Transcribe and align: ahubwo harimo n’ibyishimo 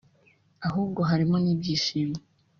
ahubwo 0.67 0.99
harimo 1.09 1.35
n’ibyishimo 1.43 2.17